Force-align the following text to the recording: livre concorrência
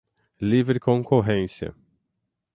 livre 0.41 0.79
concorrência 0.79 1.75